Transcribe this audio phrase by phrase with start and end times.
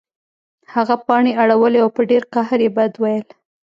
[0.73, 3.27] هغه پاڼې اړولې او په ډیر قهر یې بد ویل